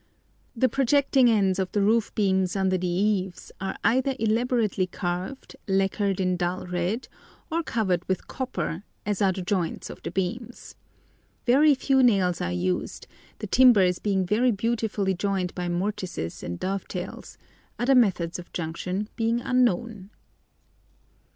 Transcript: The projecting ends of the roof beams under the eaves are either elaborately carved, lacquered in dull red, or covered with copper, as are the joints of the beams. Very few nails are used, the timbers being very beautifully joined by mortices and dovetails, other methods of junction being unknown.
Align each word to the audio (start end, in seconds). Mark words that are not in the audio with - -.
The 0.55 0.67
projecting 0.67 1.29
ends 1.29 1.59
of 1.59 1.71
the 1.73 1.81
roof 1.83 2.11
beams 2.15 2.55
under 2.55 2.75
the 2.75 2.87
eaves 2.87 3.51
are 3.61 3.77
either 3.83 4.15
elaborately 4.17 4.87
carved, 4.87 5.55
lacquered 5.67 6.19
in 6.19 6.37
dull 6.37 6.65
red, 6.65 7.07
or 7.51 7.61
covered 7.61 8.03
with 8.07 8.25
copper, 8.27 8.81
as 9.05 9.21
are 9.21 9.31
the 9.31 9.43
joints 9.43 9.91
of 9.91 10.01
the 10.01 10.09
beams. 10.09 10.75
Very 11.45 11.75
few 11.75 12.01
nails 12.01 12.41
are 12.41 12.51
used, 12.51 13.05
the 13.37 13.45
timbers 13.45 13.99
being 13.99 14.25
very 14.25 14.49
beautifully 14.49 15.13
joined 15.13 15.53
by 15.53 15.69
mortices 15.69 16.41
and 16.41 16.59
dovetails, 16.59 17.37
other 17.77 17.93
methods 17.93 18.39
of 18.39 18.51
junction 18.53 19.07
being 19.15 19.39
unknown. 19.39 20.09